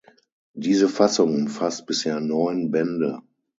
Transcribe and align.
Diese 0.55 0.89
Fassung 0.89 1.35
umfasst 1.35 1.85
bisher 1.85 2.19
neun 2.21 2.71
Bände. 2.71 3.21